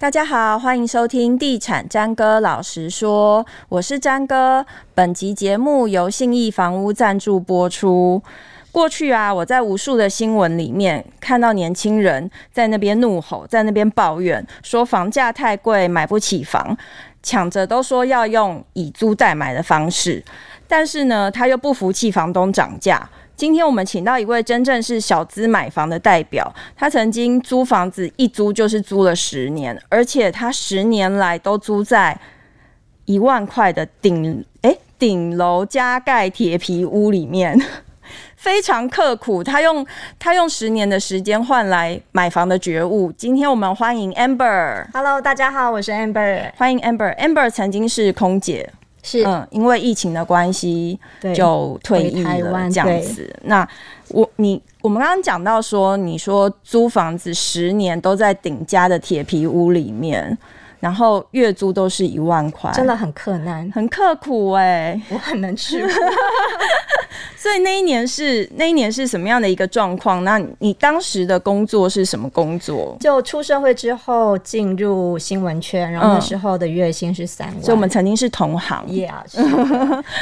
[0.00, 4.64] 大家好，欢迎收听《地产詹哥老实说》，我是詹哥。
[4.94, 8.22] 本集节目由信义房屋赞助播出。
[8.72, 16.74] 过去啊，我在无数的新闻里面看到年轻人在那边怒吼，在那边抱怨，说房价太贵，买不起房，
[17.22, 20.24] 抢着都说要用以租代买的方式，
[20.66, 23.06] 但是呢，他又不服气房东涨价。
[23.40, 32.14] 今天我们请到一位真正是小资买房的代表，他曾经租房子一租就是租了十年，而且他十年来都租在
[33.06, 37.58] 一万块的顶诶顶楼加盖铁皮屋里面，
[38.36, 39.42] 非常刻苦。
[39.42, 39.86] 他用
[40.18, 43.10] 他用十年的时间换来买房的觉悟。
[43.12, 44.84] 今天我们欢迎 Amber。
[44.92, 46.52] Hello，大家好，我是 Amber。
[46.58, 47.16] 欢迎 Amber。
[47.16, 48.70] Amber 曾经是空姐。
[49.02, 50.98] 是，嗯，因为疫情的关系，
[51.34, 53.34] 就退役了这样子。
[53.42, 53.66] 那
[54.08, 60.36] 我你我们刚刚讲到说，你说租房子十年都在顶家的铁皮屋里面，
[60.80, 65.86] 然后月租都是一万块，真的很困难，很刻苦哎、欸，我很能吃。
[65.86, 65.92] 苦。
[67.36, 70.22] 所以那一年是那一年是什么样的一个状况？
[70.24, 72.96] 那你当时的工作是什么工作？
[73.00, 78.86] 就出社会之后进入新闻圈，然后那时候的月薪是三万，嗯，所以我们曾经是同行。
[78.88, 79.10] Yeah，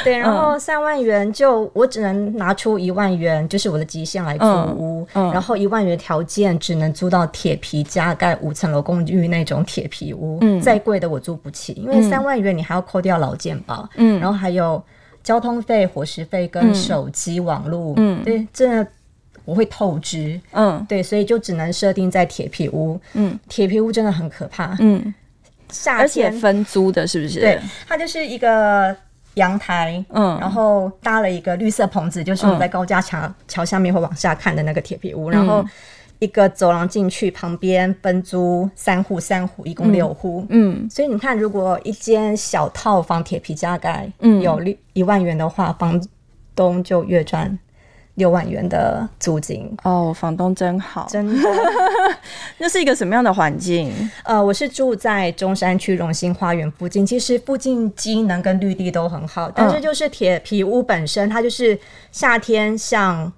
[0.03, 14.81] 对， 然后三万元就我只能拿出一万元，就是我的极限来租屋，嗯嗯，然后一万元条件只能租到铁皮加盖五层楼公寓那种铁皮屋，嗯，再贵的我租不起，因为三万元你还要扣掉劳健保，嗯，然后还有。
[15.21, 18.87] 交通费、伙食费跟手机网络，嗯，对，真的
[19.43, 25.13] 我会透支，嗯，对，所以就只能设定在铁皮屋，嗯，铁皮屋真的很可怕，嗯，
[25.69, 27.41] 夏天，而且分租的，是不是？
[27.41, 28.95] 对，它就是一个
[29.33, 35.63] 阳台，嗯，然后搭了一个绿色棚子，就是我们在高架桥桥下面会往下看的那个铁皮屋，然后。
[36.19, 40.45] 一个走廊进去，旁边分租三户，三户一共六户。
[40.49, 46.01] 嗯，所以你看，如果一间小套房铁皮加盖，嗯，有六一万元的话，房
[46.53, 47.57] 东就月赚
[48.15, 49.73] 六万元的租金。
[49.85, 51.49] 哦，房东真好，真的。
[52.59, 53.89] 那是一个什么样的环境？
[54.25, 61.79] 呃，我是住在中山区荣兴花园附近，其实附近机能跟绿地都很好，但是就是铁皮屋本身，它就是
[62.11, 63.31] 夏天像。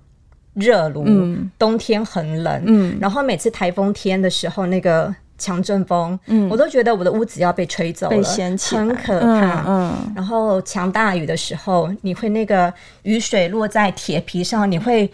[0.54, 9.62] 热炉，嗯、冬天很冷，嗯、然后每次台风天的时候，那个强阵风，嗯、我都觉得我的屋子要被吹走了，被掀起，很可怕。
[9.62, 12.74] 嗯嗯、然后强大雨的时候，你会那个
[13.04, 15.10] 雨水落在铁皮上，你会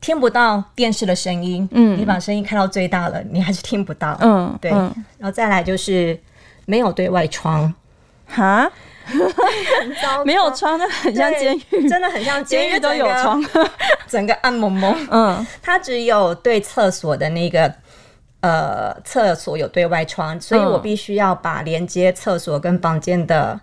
[0.00, 4.16] 听不到电视的声音，嗯、你把声音开到最大了，你还是听不到。
[4.20, 4.70] 嗯，对。
[4.70, 6.18] 嗯、然后再来就是
[6.64, 7.72] 没有对外窗，
[8.26, 8.70] 哈。
[10.24, 13.42] 没有窗，那很像监狱，真的很像监狱都有窗，
[14.06, 14.94] 整个暗蒙蒙。
[15.10, 17.72] 嗯，它只有对厕所的那个
[18.40, 23.60] 呃厕所有对外窗，所以我必须要把连接厕所跟房间的。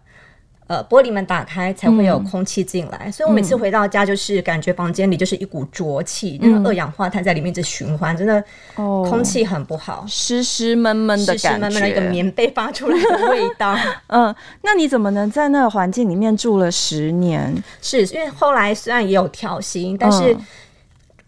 [0.68, 8.44] 呃，玻璃门打开才会有空气进来，嗯、所以我每次回到家就是感觉房间里就是一股浊气，那个二氧化碳在里面一直循环，真的，
[8.76, 13.74] 空气很不好，湿湿闷闷的感觉，湿湿闷闷的一个棉被发出来的味道。
[14.08, 17.64] 嗯，那你怎么能在那个环境里面住了十年？
[17.82, 20.36] 是因为后来虽然也有调薪，但是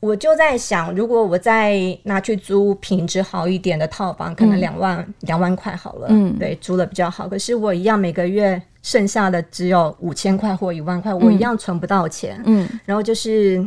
[0.02, 7.26] 我就在想，如果我再拿去租品质好一点的套房，可能两万两、嗯、万块好了，嗯，对，租的比较好。
[7.30, 8.62] 可是我一样每个月。
[8.90, 12.42] 剩下的只有五千块或一万块，我一样存不到钱。
[12.46, 13.64] 嗯，然后就是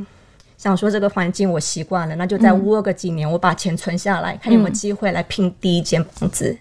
[0.59, 6.57] 想说这个环境我习惯了，那就再窝个几年，我把钱存下来，看有没有机会来拼第一间房子。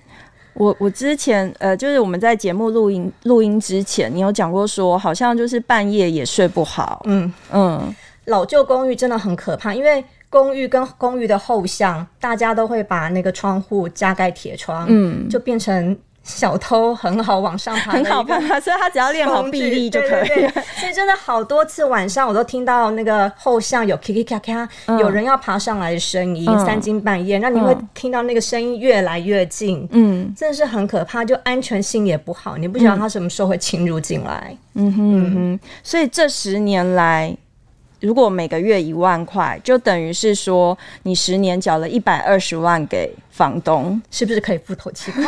[0.54, 7.02] 我我之前呃，就是我们在节目录音录音之前，你有讲过说，好像就是半夜也睡不好。
[7.06, 7.96] 嗯嗯，
[8.26, 15.98] 老旧公寓真的很可怕，因为公寓跟公寓的后巷，大家都会把那个窗户加盖铁窗，嗯，就变成。
[16.24, 20.48] 小偷很好往上爬，很好爬， 所以他只要练好臂力就可以。
[20.80, 34.56] 所以真的好多次晚上我都听到那个后巷有咔咔咔咔，有人要爬上来的声音，嗯、三更半夜，那你会听到那个声音越来越近，嗯，真的是很可怕，就安全性也不好，你不知道他什么时候会侵入进来。
[34.76, 37.36] 嗯哼嗯哼，所以这十年来。
[38.02, 45.26] 如果每个月一万块，就等于是说你十年缴了一百二十万给房东，是不是可以付头期款？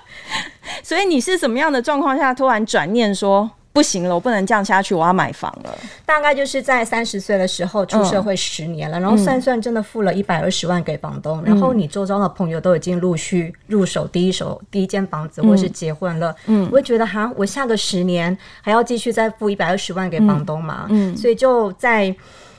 [0.82, 3.50] 所以你是什么样的状况下突然转念说？
[3.72, 5.78] 不行了，我不能这样下去，我要买房了。
[6.04, 21.16] 大概就是在三十岁的时候出社会十年了，嗯、然后算算真的付了一百二十万给房东，嗯、然后你周遭的朋友都已经陆续入手第一手第一间房子，或是结婚了，嗯，我会觉得哈，我下个十年还要继续再付一百二十万给房东嘛，嗯，嗯。
[21.16, 22.14] 所以就在。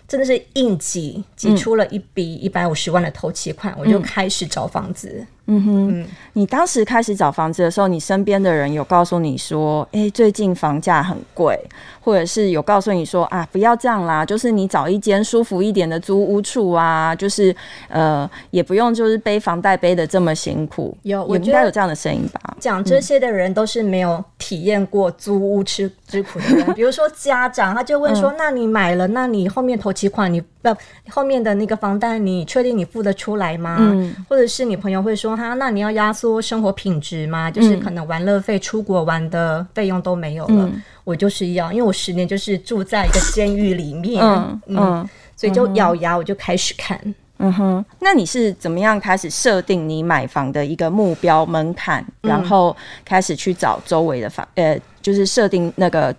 [0.08, 5.26] 真的是硬挤挤出了一笔一百五十万的头期款，嗯，我就开始找房子。
[5.48, 11.60] 嗯哼，你当时开始找房子的时候，你身边的人有告诉你说：“哎、欸，最近房价很贵。”
[12.04, 17.56] 或者是有告诉你说：“啊，不要这样啦，就是你找一间舒服一点的租屋处啊，就是
[17.90, 22.56] 呃，也不用就是背房贷背的这么辛苦。”有，我应该有这样的声音吧？
[22.60, 26.74] 讲这些的人都是没有体验过租屋吃之苦的人。
[26.74, 30.76] 比如说家长，他就问说：“嗯、那你买了，那你后面头期款你不
[31.10, 35.32] 后面的那个房贷，你确定你付得出来吗？”嗯、或者是你朋友会说。
[35.42, 37.50] 啊，那你要压缩生活品质吗？
[37.50, 40.66] 就是可能玩乐费、出国玩的费用都没有了。
[40.66, 47.00] 嗯、我就是要，因为我十年就是住在一个监狱里面，嗯，嗯，所以就咬牙，我就开始看。
[47.44, 56.16] 嗯哼，那你是怎么样开始设定你买房的一个目标门槛，嗯，然后开始去找周围的房，呃，就是设定那个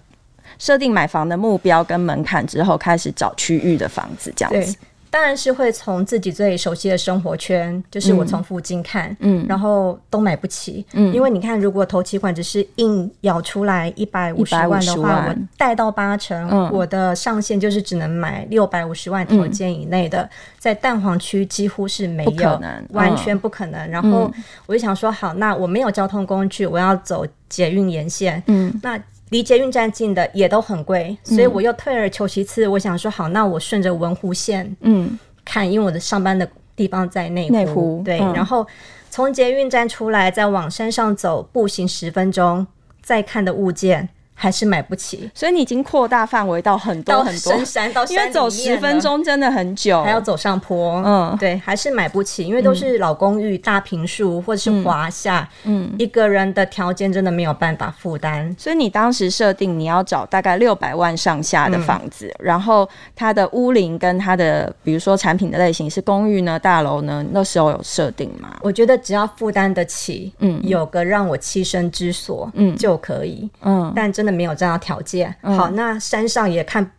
[0.58, 4.76] 设定买房的目标跟门槛之后，开始找区域的房子，这样子。
[5.12, 22.59] 当然是会从自己最熟悉的生活圈，就是我从附近看，嗯，然后都买不起，嗯，因为你看，如果头期款只是硬咬出来一百五十万的话，我贷到八成，嗯，我的上限就是只能买六百五十万条件以内的，嗯，在蛋黄区几乎是没有，
[22.93, 23.87] 完全不可能。
[23.91, 24.32] 然后
[24.64, 28.99] 我就想说，好，那我没有交通工具，我要走捷运沿线，嗯，那。
[29.32, 36.46] 离捷运站近的也都很贵，所以我又退而求其次，我想说好，那我顺着文湖线，嗯，看，因为我的上班的
[36.76, 38.67] 地方在内湖，内湖，对，嗯、然后
[39.08, 42.67] 从捷运站出来，再往山上走，步行十分钟，
[43.00, 44.11] 再看的物件。
[44.42, 47.52] 还是买不起，所以你已经扩大范围到很多很多。
[47.52, 51.00] 深山，到山，因为走十分钟真的很久，还要走上坡。
[51.06, 58.52] 嗯，对，还是买不起，因为都是老公寓、大平数或者是华夏，嗯，一个人的条件真的没有办法负担。
[58.58, 68.56] 所以你当时设定你要找大概六百万上下的房子，嗯，然后它的屋龄跟它的，比如说产品的类型是公寓呢、大楼呢，那时候有设定吗？
[68.60, 74.31] 我觉得只要负担得起，嗯，有个让我栖身之所，嗯，就可以，嗯，但真的。
[74.32, 76.90] 没有这样的条件，好，那山上也看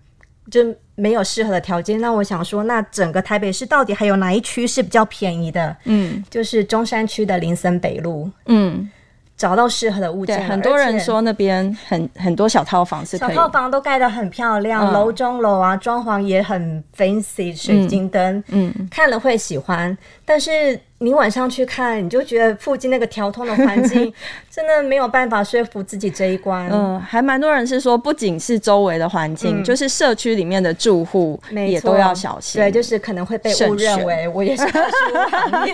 [0.51, 0.62] 就
[0.95, 2.00] 没有适合的条件。
[2.00, 5.75] 那我想说，那整个台北市到底还有哪一区是比较便宜的？
[5.85, 8.30] 嗯，就是中山区的林森北路。
[8.45, 8.89] 嗯。
[9.35, 19.97] 找到适合的物件，很多人说那边很很多小套房是小套房都盖得很漂亮，楼、嗯、中楼啊，装潢也很 fancy，水晶灯，嗯，看了会喜欢。
[20.24, 24.13] 但是你晚上去看，你就觉得附近那个调通的环境
[24.50, 26.69] 真的没有办法说服自己这一关。
[26.71, 32.62] 嗯，还蛮多人是说，不仅是周围的环境，嗯、就是社区里面的住户也都要小心。
[32.62, 35.74] 对，就是可能会被误认为我也是特殊行业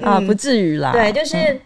[0.02, 0.90] 啊，不至于啦。
[0.92, 1.36] 对，就是。
[1.36, 1.60] 嗯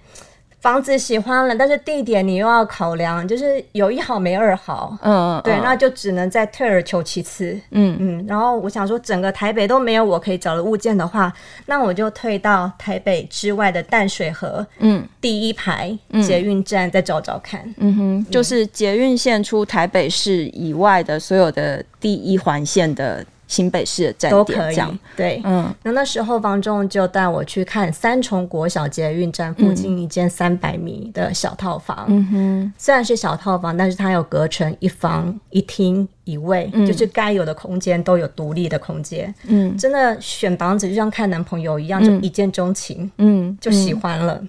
[0.61, 4.99] 房子喜欢了，但是地点你又要考量，就是有一好没二好。
[5.03, 7.59] 嗯，对，那就只能再退而求其次。
[7.71, 11.33] 嗯嗯，然后我想说，整个台北都没有我可以找的物件的话，
[11.67, 17.63] 那我就退到台北之外的淡水河，嗯，第一排捷运站再找找看。
[17.77, 23.25] 嗯哼，就是捷运线出台北市以外的所有的第一环线的。
[23.49, 24.77] 新北市的站点都可以，
[25.17, 44.41] 对，嗯，那那时候房仲就带我去看三重国小捷运站附近一间三百米的小套房，嗯哼，虽然是小套房，但是它有隔成一房一厅一卫，嗯，就是该有的空间都有独立的空间，嗯，真的选房子就像看男朋友一样，就一见钟情，嗯，就喜欢了。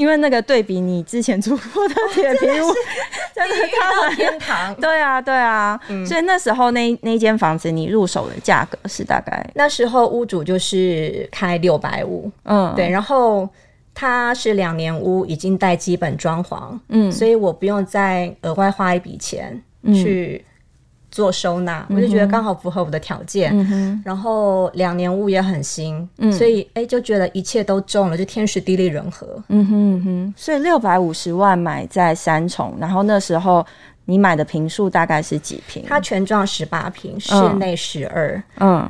[0.00, 2.72] 因为那个对比你之前住过的铁皮屋，
[3.34, 4.74] 真的到天堂。
[4.80, 9.46] 对啊，对啊，嗯、所以那时候那那间房子你入手的价格是大概？
[9.54, 13.46] 那时候屋主就是开六百五，嗯，对，然后
[13.94, 20.42] 他是两年屋，已经带基本装潢，嗯，所以我不用再额外花一笔钱去。
[21.10, 30.34] 做收纳，我就觉得刚好符合我的条件，嗯，然后两年屋也很新，嗯，所以哎、欸、就觉得一切都中了，就天时地利人和，嗯哼嗯哼。
[30.36, 33.66] 所以六百五十万买在三重，然后那时候
[34.04, 35.84] 你买的平数大概是几平？
[35.88, 38.40] 它全幢十八平，室内十二。
[38.60, 38.88] 嗯，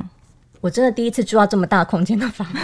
[0.61, 2.59] 我真的第一次住到这么大空间的房子。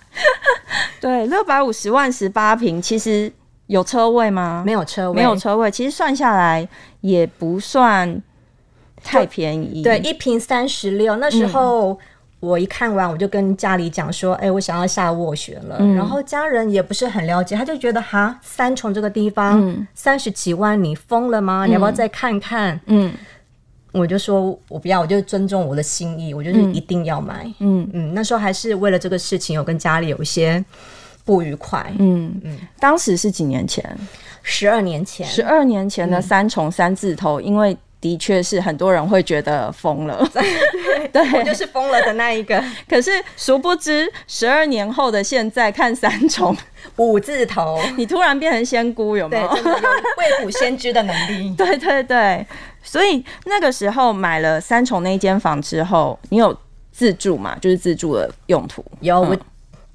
[1.00, 3.32] 对，六百五十万十八平，其实
[3.68, 4.62] 有车位吗？
[4.66, 5.70] 没有车位，没有车位。
[5.70, 6.68] 其实算下来
[7.00, 8.22] 也不算。
[9.02, 11.16] 太便宜，对，一瓶三十六。
[11.16, 11.98] 那时候
[12.40, 15.76] 我一看完，我就跟家里讲说：“哎、我想要下斡旋了。
[15.78, 21.66] 嗯”然后家人也不是很了解，他就觉得哈，三重这个地方三十、嗯、几万，你疯了吗？
[21.66, 22.78] 你要不要再看看？
[22.86, 23.12] 嗯，
[23.92, 27.50] 我就说我不要，我就尊重我的心意，我就是一定要买。
[27.60, 30.62] 嗯嗯，那时候还是为了这个事情，有跟家里有一些
[31.24, 31.90] 不愉快。
[31.98, 33.96] 嗯嗯，当时是几年前？
[34.42, 40.28] 十二年前，十二年前的三重三字头，嗯、因为的确是很多人会觉得疯了，
[41.12, 42.62] 对，我就是疯了的那一个。
[42.88, 46.56] 可是殊不知，十二年后的现在看三重
[46.96, 49.48] 五字头，你突然变成仙姑，有没有？
[49.48, 51.54] 未卜先知的能力。
[51.56, 52.46] 对对对，
[52.82, 56.56] 所以那个时候买了三重那间房之后，你有
[56.92, 57.56] 自住嘛？
[57.60, 59.24] 就是自住的用途有。
[59.24, 59.40] 嗯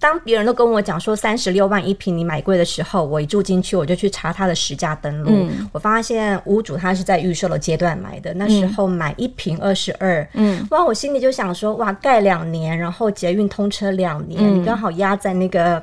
[0.01, 15.79] 当别人都跟我讲说三十六万一平你买贵的时候，我一住进去我就去查他的实价登录，嗯、我发现屋主他是在预售的阶段买的，那时候买一平二十二，嗯，哇，我心里就想说，哇，盖两年，然后捷运通车两年，嗯、你刚好压在那个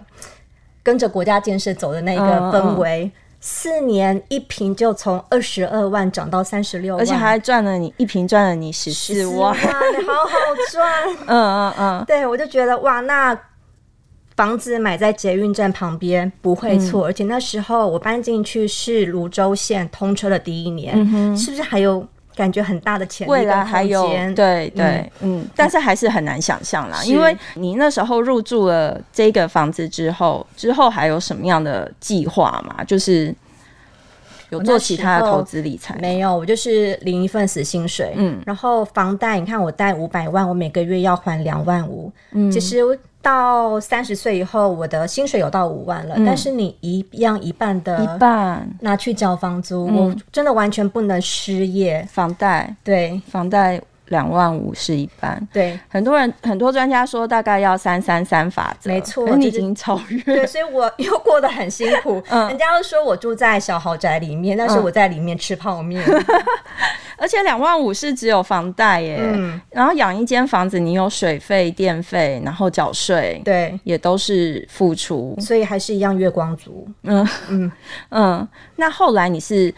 [0.83, 10.39] 跟着国家建设走的那个氛围，嗯、四年一瓶就从二十二万涨到三十六万，而且还赚了你一瓶赚了你十四万，好好
[10.73, 11.39] 赚， 嗯
[11.71, 13.39] 嗯嗯，对我就觉得哇，那。
[14.39, 20.95] 房子买在捷运站旁边不会错，嗯、而且那时候我搬进去是泸州线通车的第一年，
[21.37, 23.33] 是不是还有感觉很大的潜力？
[23.33, 32.85] 未来还有对对嗯，嗯，但是还是很难想象啦，因为你那时候入住了这个房子之后，之后还有什么样的计划嘛？
[32.85, 33.35] 就是
[34.51, 35.97] 有做其他的投资理财？
[36.01, 42.79] 没有，我就是领一份死薪水，嗯，然后房贷，你看我贷五百万，我每个月要还两万五，嗯，其实。
[43.29, 48.67] 到三十岁以后，我的薪水有到五万了，嗯、但是你一样一半的一半。
[48.81, 52.03] 拿去交房租，嗯、我真的完全不能失业。
[52.11, 52.75] 房贷。
[52.83, 53.79] 对，房贷
[54.09, 55.41] 两万五是一半。
[55.53, 60.21] 对，很多人很多专家说大概要三三三法则，没错，你已经超越。
[60.23, 62.23] 对，所以我 又过得很辛苦。
[62.31, 66.05] 嗯，人家都说我住在小豪宅里面，但是我在里面吃泡面。
[66.07, 66.25] 嗯
[67.21, 76.87] 而且两万五是只有房贷耶，嗯、然后养一间房子，你有水费、电费，然后缴税，对，也都是付出，所以还是一样月光族。
[77.03, 77.73] 嗯嗯
[78.11, 78.49] 嗯。
[78.77, 79.75] 那后来你是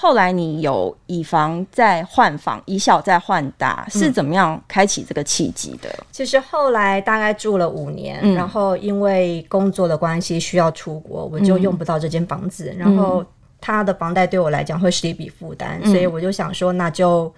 [0.00, 5.92] 后来你有以房再换房，以小再换大，是怎么样开启这个契机的？
[6.12, 13.24] 其实后来大概住了五年，嗯、然后因为工作的关系需要出国，我就用不到这间房子，嗯、然后。
[13.60, 17.34] 他的房贷对我来讲会是一笔负担，嗯、所以我就想说，那就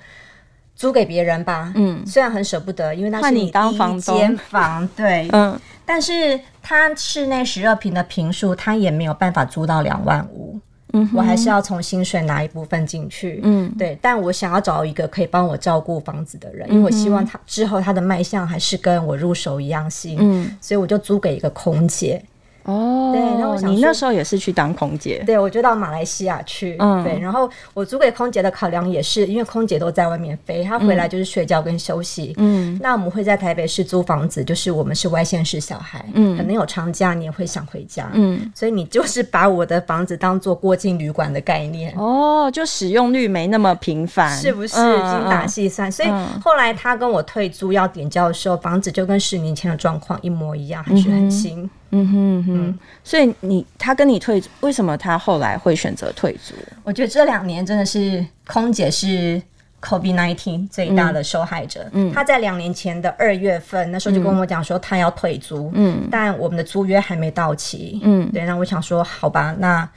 [0.76, 1.72] 租给别人吧。
[1.74, 10.60] 嗯，虽然很舍不得，因为那是你当房间房，对，嗯，但是他室内十二平的平数，他也没有办法租到两万五。
[10.92, 13.40] 嗯，我还是要从薪水拿一部分进去。
[13.42, 20.16] 嗯，对，但我想要找一个可以帮我照顾房子的人，嗯、因为我希望他之后他的卖相还是跟我入手一样新。
[20.20, 22.22] 嗯，所以我就租给一个空姐。
[22.70, 44.76] 哦，对，那我想你那时候也是去当空姐，对，我就到马来西亚去，嗯，对，然后我租给空姐的考量也是，因为空姐都在外面飞，她回来就是睡觉跟休息，嗯，那我们会在台北市租房子，就是我们是外县市小孩，嗯，可能有长假你也会想回家，嗯，所以你就是把我的房子当做过境旅馆的概念，哦，就使用率没那么频繁，是不是？
[45.00, 46.08] 精打细算，所以
[46.42, 51.68] 后来他跟我退租要点交的时候，房子就跟十年前的状况一模一样，还是很新。
[51.90, 56.54] 嗯哼嗯哼，所以你他跟你退，为什么他后来会选择退租？
[56.84, 59.40] 我觉得这两年真的是空姐是
[59.80, 61.88] COVID-19 最大的受害者。
[61.92, 69.88] 嗯，他在两年前的二月份，那时候就跟我讲说他要退租，嗯，但我们的租约还没到期，嗯，对，那我想说好吧，那。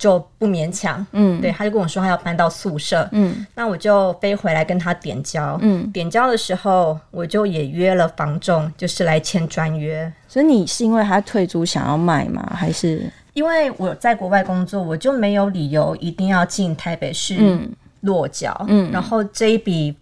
[0.00, 10.10] 就不勉强，嗯，对，他就跟我说他要搬到宿舍，嗯，那我就飞回来跟他点交，嗯，点交的时候我就也约了房仲，就是来签专约。
[10.26, 12.50] 所以你是因为他退租想要卖吗？
[12.56, 13.12] 还是？
[13.34, 17.60] 因为我在国外工作，我就没有理由一定要进台北市
[18.00, 19.94] 落脚，嗯，然后这一笔。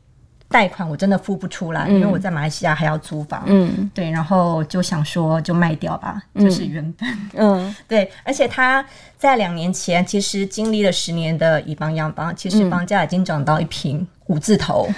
[0.50, 3.42] 贷款我真的付不出来，嗯、因为我在马来西亚还要租房。
[3.46, 7.18] 嗯，对，然后就想说就卖掉吧，嗯、就是原本。
[7.34, 8.84] 嗯， 对，而且他
[9.18, 14.86] 在两年前其实经历了十年的以房养房，其实房价已经涨到一平五字头。
[14.88, 14.94] 嗯、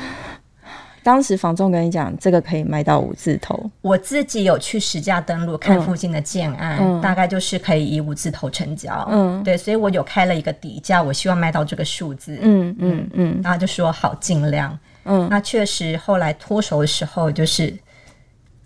[1.02, 9.08] 当时房仲跟你讲这个可以卖到五字头，我自己有去实价登录看附近的建案，嗯、大概就是可以以五字头成交。
[9.10, 12.38] 嗯，对，所以我有开了一个底价，我希望卖到这个数字。
[12.40, 14.78] 嗯嗯嗯，然后就说好尽量。
[15.04, 17.72] 嗯，那确实，后来脱手的时候，就是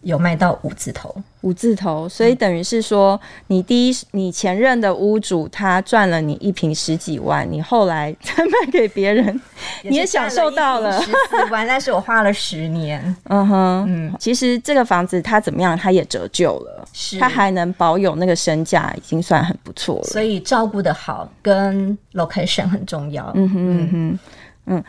[0.02, 9.40] 有卖到五字头，五字头，所以等于是说，你第一，你前任的屋主他赚了你一瓶十几万，你后来再卖给别人，
[9.82, 11.00] 你也享受到了。
[11.00, 13.00] 十四万，但是我花了十年，
[13.30, 23.90] 嗯哼，嗯，其实这个房子它怎么样，它也折旧了，是，它还能保有那个身价，已经算很不错了，所以照顾的好跟 location 很重要，嗯哼嗯哼。
[23.92, 24.18] 嗯，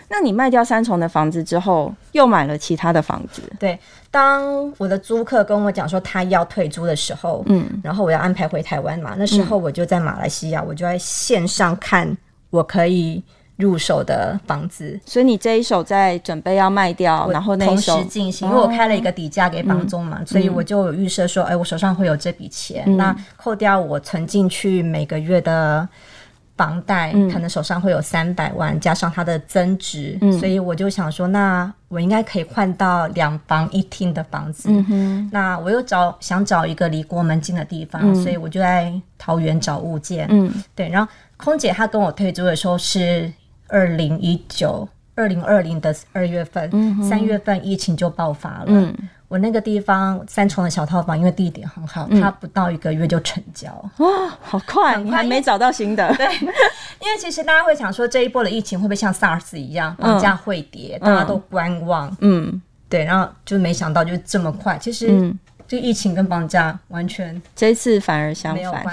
[0.08, 3.42] 那你卖掉三重的房子之后，又买了其他的房子？
[3.60, 3.78] 对，
[4.10, 12.16] 当我的租客跟我讲说他要退租的时候，嗯，然后我要安排回台湾嘛，那时候我就在马来西亚，嗯、我就在线上看
[12.50, 13.22] 我可以
[13.58, 14.98] 入手的房子。
[15.06, 25.88] 所以你这一手在准备要卖掉，然后那一手同时进行，因为我开了一个底价给房东嘛，哦、所以我就有预设说，哎、欸，我手上会有这笔钱，嗯、那扣掉我存进去每个月的。
[26.58, 34.70] 房贷可能手上会有三百万，加上它的增值，嗯、所以我就想说，那我应该可以换到两房一厅的房子。
[34.90, 40.28] 嗯、那我又找想找一个离国门近的地方，嗯、所以我就在桃园找物件。
[40.30, 40.88] 嗯，对。
[40.88, 43.30] 然后空姐她跟我退租的时候是
[43.68, 46.70] 二零一九、二零二零的二月份，
[47.04, 48.94] 三、嗯、月份疫情就爆发了。
[49.26, 53.70] 嗯我那个地方三重的小套房，因为地点很好，它不到一个月就成交。
[53.98, 54.08] 哇，
[54.40, 54.96] 好快！
[54.98, 56.08] 你还没找到新的？
[56.16, 56.26] 对，
[57.00, 62.16] 因为其实大家会想说，这一波的疫情会不会像 SARS 一样，房价会跌，大家都观望。
[62.22, 64.78] 嗯，对，然后就没想到就这么快。
[64.78, 65.34] 其实，
[65.68, 68.86] 就疫情跟房价完全这一次反而相反。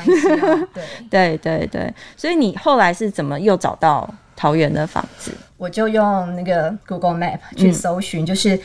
[0.73, 1.95] 对， 对，对，对。
[2.17, 5.31] 所以你后来是怎么又找到桃园的房子？
[5.59, 8.59] 我就用那个 Google Map 去搜寻，就是。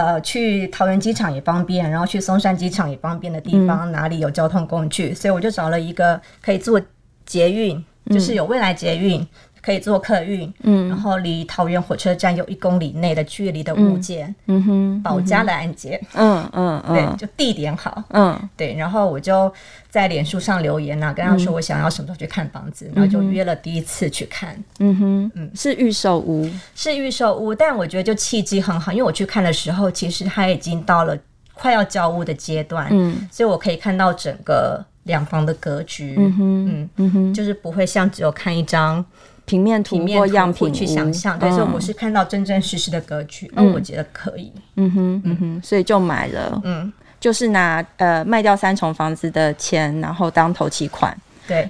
[0.00, 5.14] 呃，去桃园机场也方便，然后去松山机场也方便的地方，嗯、哪里有交通工具？
[5.14, 6.80] 所以我就找了一个可以坐
[7.24, 9.24] 捷运，嗯、就是有未来捷运。
[9.64, 14.62] 可以坐客运，嗯，然后离桃园火车站有一公里内的距离的物件，嗯。
[14.62, 19.50] 哼，保家的案件，嗯嗯嗯，对，就地点好，嗯，对，然后我就
[19.88, 31.16] 在脸书上留言呐，跟他说我想要什么时候去看房子，然后就约了第一次去看，嗯哼，嗯，是预售屋，是预售屋，但我觉得就契机很好，因为我去看的时候，其实它已经到了
[31.54, 39.04] 快要交屋的阶段，嗯，所以我可以看到整个两房的格局，嗯哼，嗯哼，就是不会像只有看一张。
[39.44, 45.36] 平面图或样品去想象，对，所以我是看到真真实实的格局，嗯，我觉得可以，嗯哼，嗯。
[45.38, 51.68] 哼，所以就买了，嗯，就是拿呃卖掉三重房子的钱，然后当头期款，对，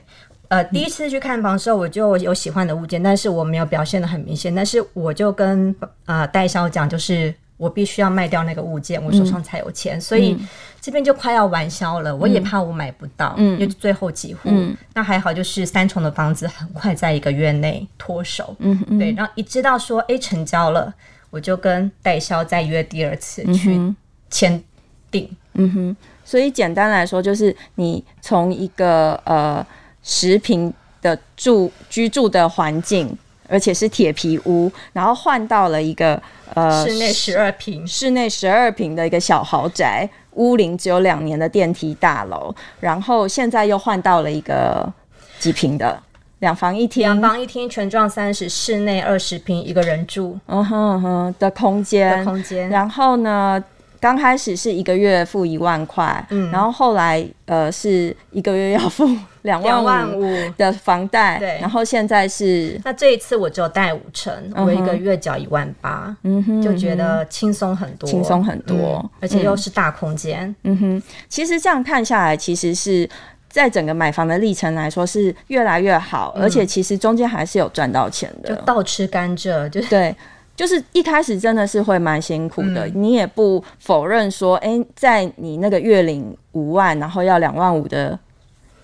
[0.48, 5.74] 呃，第一次去看房的时候，我就有喜欢的物件，但是我没有表现的很明显，但是我就跟
[6.06, 7.34] 呃代销讲，就是。
[7.64, 10.36] 我必须要卖掉那个物件，我手上才有钱，嗯、所以
[10.82, 12.10] 这边就快要完销了。
[12.10, 14.40] 嗯、我也怕我买不到，嗯，因为最后几户。
[14.52, 19.12] 嗯、那还好，就是三重的房子很快在一个月内脱手，嗯，嗯对。
[19.12, 20.92] 然后一知道说哎成交了，
[21.30, 23.80] 我就跟代销再约第二次去
[24.28, 24.62] 签
[25.10, 25.96] 订，嗯哼。
[26.22, 29.66] 所以简单来说，就是你从一个呃
[30.02, 33.16] 十平的住居住的环境。
[33.48, 36.20] 而且是铁皮屋，然后换到了一个
[36.54, 44.92] 呃室内十二平，室内十二平的一个小豪宅，屋龄只有两年的电梯大楼，然后现在又换到了一个
[45.38, 46.00] 几平的
[46.40, 53.62] 两房一厅，两房一厅全幢三十，室内二十平一个人住，嗯哼嗯哼的空间，的空间，然后呢？
[54.00, 59.08] 刚开始是一个月付一万块，嗯，然后后来呃是一个月要付
[59.44, 60.22] 两万五
[60.56, 73.08] 的房贷，对，然后现在是那这一次我只有贷五成，我一个月缴一万八，嗯哼，就觉得轻松很多，轻松很多，而且又是大空间，嗯哼，其实这样看下来，其实是
[73.48, 80.14] 在整个买房的历程来说是越来越好，而且其实中间还是有赚到钱的，就倒吃甘蔗，就是对。
[80.56, 88.16] 就是一开始真的是会蛮辛苦的，嗯、你也不否认说，哎、欸，在你那个月领五万，然后要两万五的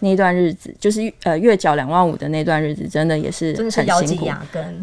[0.00, 4.26] 那段日子，就是呃月缴两万五的那段日子，真的也是很辛苦。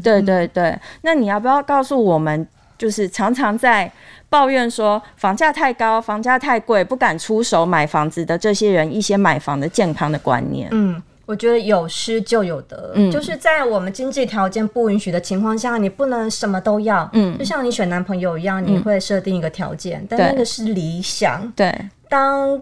[0.01, 3.91] 对对对，嗯、那你要不要告诉我们，就是常常在
[4.30, 10.67] 抱怨说房价太高、房价太贵，不敢出手买房子的这些人，一些买房的健康的观念？
[10.71, 11.01] 嗯。
[11.27, 21.77] 我觉得有失就有得，嗯，就是在我们经济条件不允许的情况下，你不能什么都要，嗯，就像你选男朋友一样，你会设定一个条件，嗯、但那个是理想，对。
[22.08, 22.58] 当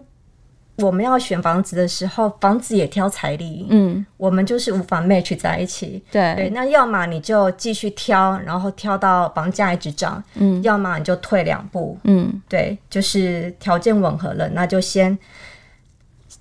[0.78, 6.34] 我们要选房子的时候，房子也挑财力，嗯，我们就是无法 match 在一起，对。
[6.34, 6.50] 对。
[6.50, 15.18] 那要么你就继续挑，然后挑到房价一直涨，嗯，要么你就退两步，嗯，对，就是条件吻合了，那就先。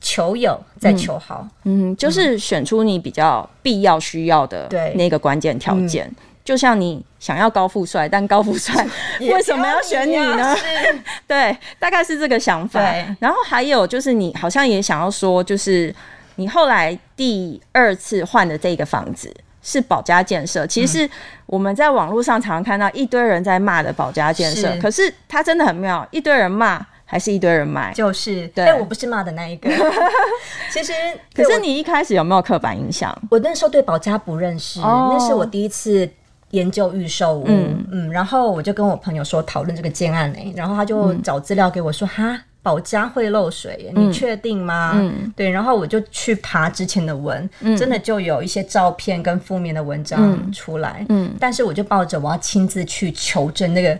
[0.01, 6.05] 求有再求好，嗯，嗯，就是选出你比较必要需要的那个关键条件。
[6.05, 8.85] 嗯、就像你想要高富帅，但高富帅
[9.19, 10.55] 为什么要选你呢？
[11.27, 12.79] 对，大概是这个想法。
[13.19, 15.93] 然后还有就是，你好像也想要说，就是
[16.35, 20.67] 你后来第二次换的这个房子是保家建设。
[20.67, 21.09] 其实是
[21.47, 26.85] 我们在网络上常常看到一堆人在骂的保家建设，可是它真的很妙，一堆人骂。
[27.07, 29.69] 还是一堆人买，就是对，但我不是骂的那一个。
[30.73, 30.91] 其实，
[31.35, 33.15] 可是你一开始有没有刻板印象？
[33.29, 36.09] 我那时候对保家不认识，哦、那是我第一次
[36.55, 37.45] 研究预售屋。
[37.47, 37.85] 嗯。
[37.91, 44.93] 嗯，然后我就跟我朋友说讨论这个建案呢，然后他就找资料给我说，哈，保家会漏水，你确定吗？
[44.95, 53.97] 嗯，对，然后我就去爬之前的文，嗯，真的就有一些照片跟负面的文章出来，嗯，但是我就抱着我要亲自去求证那个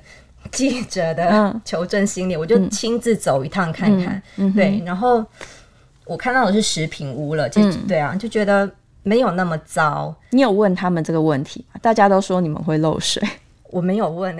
[0.51, 4.21] 记者的求证心理，我就亲自走一趟看看，
[4.55, 5.23] 对，然后
[6.05, 8.69] 我看到的是食品屋了，就对啊，就觉得
[9.05, 10.13] 没有那么糟。
[10.31, 11.79] 你有问他们这个问题吗？
[11.81, 13.21] 大家都说你们会漏水，
[13.69, 14.35] 我没有问。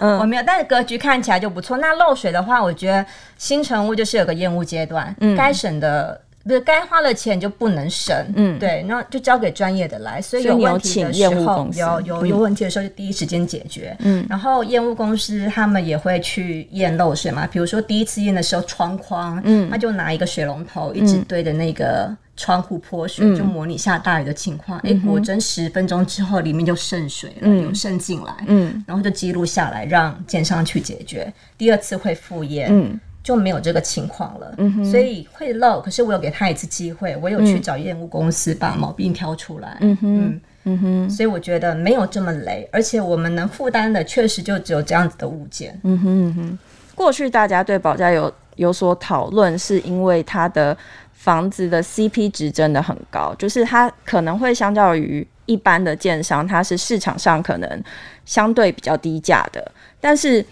[0.00, 1.78] 嗯， 我没有，但是格局看起来就不错。
[1.78, 3.04] 那漏水的话，我觉得
[3.38, 10.20] 新成屋就是有个验屋阶段，嗯，该省的不是该花的钱就不能省，嗯，对，那就交给专业的来。
[10.20, 14.26] 所以有问题的时候，有有有问题的时候就第一时间解决，嗯。
[14.28, 22.14] 然后验屋公司他们也会去验漏水嘛，比如说第一次验的时候窗框，嗯，他就拿一个水龙头一直对着那个。
[22.40, 24.78] 窗户泼水，就模拟下大雨的情况。
[24.78, 28.34] 哎、嗯，果真十分钟之后，里面就渗水了，嗯、有渗进来。
[28.46, 31.30] 嗯，然后就记录下来，让建商去解决。
[31.58, 34.54] 第二次会复验，嗯，就没有这个情况了。
[34.56, 39.76] 嗯哼，所以会漏，可是我有给他一次机会，我有去找验屋公司把毛病挑出来。
[39.82, 45.78] 嗯哼，嗯哼，所以我觉得没有这么雷，而且我们能负担的确实就只有这样子的物件。
[45.82, 46.58] 嗯哼嗯哼，
[46.94, 50.74] 过去大家对保价有有所讨论，是因为它的。
[51.20, 57.84] 房子的 CP 值真的很高，就是它可能会相较于一般的建商，它是市场上可能
[58.24, 60.42] 相对比较低价的，但是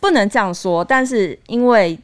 [0.00, 0.84] 不能这样说。
[0.84, 1.96] 但是因为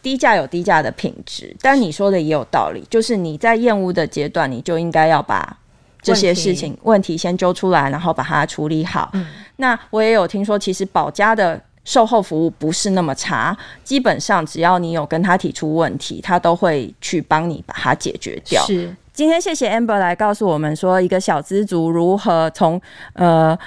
[0.00, 5.58] 低价有低价的品质，但你说的也有道理，就是你在厌恶的阶段，你就应该要把
[6.00, 9.10] 这些事情问题先揪出来，然后把它处理好。
[9.14, 11.60] 嗯、那我也有听说，其实保家的。
[11.84, 18.64] 售后服务不是那么差，基本上只要你有跟他提出问题，他都会去帮你把它解决掉。
[18.64, 22.80] 是，今天谢谢 Amber 来告诉我们说，一个小资族如何从
[23.14, 23.58] 呃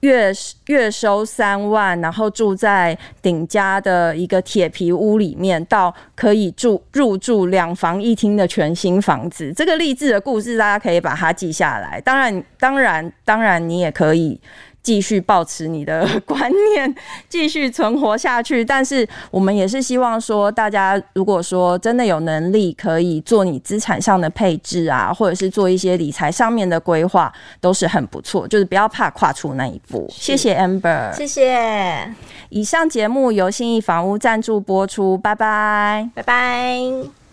[0.00, 0.32] 月
[0.66, 9.52] 月收三万，然后住在顶家的一个铁皮屋里面，到可以住入住两房一厅的全新房子。
[9.54, 12.00] 这个励志的故事，大家可以把它记下来。
[12.00, 14.40] 当然，当然，当然，你也可以。
[14.86, 16.94] 继续保持你的 观念，
[17.28, 18.64] 继续存活下去。
[18.64, 28.46] 但是我们也是希望说，大家如果说真的有能力，可以做你资产上的配置啊，或者是做一些理财上面的规划，都是很不错。
[28.46, 30.06] 就是不要怕跨出那一步。
[30.08, 32.14] 谢谢 Amber，谢谢。
[32.50, 37.25] 以上节目由信义房屋赞助播出，拜拜，拜拜。